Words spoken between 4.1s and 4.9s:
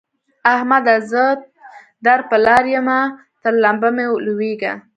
لوېږه.